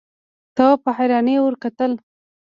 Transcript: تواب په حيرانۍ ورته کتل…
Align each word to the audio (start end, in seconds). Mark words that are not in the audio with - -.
تواب 0.55 0.79
په 0.85 0.91
حيرانۍ 0.97 1.35
ورته 1.41 1.59
کتل… 1.63 1.91